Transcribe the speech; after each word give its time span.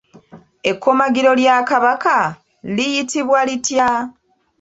Ekkomagiro 0.69 1.31
lya 1.39 1.55
Kabaka 1.69 2.17
liyitibwa 2.75 3.39
litya? 3.47 3.89